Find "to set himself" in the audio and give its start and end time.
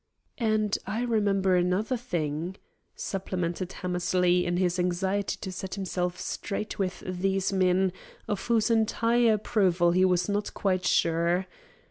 5.41-6.17